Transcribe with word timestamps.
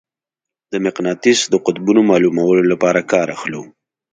د 0.71 0.73
مقناطیس 0.85 1.39
د 1.49 1.53
قطبونو 1.65 2.01
معلومولو 2.11 2.63
لپاره 2.71 3.07
کار 3.11 3.27
اخلو. 3.35 3.61